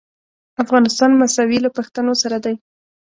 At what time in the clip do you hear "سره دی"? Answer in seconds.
2.21-2.55